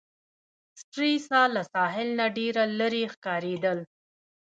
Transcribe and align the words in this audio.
سټریسا 0.81 1.41
له 1.55 1.61
ساحل 1.73 2.09
نه 2.19 2.25
ډېره 2.37 2.63
لیري 2.79 3.03
ښکاریدل. 3.13 3.79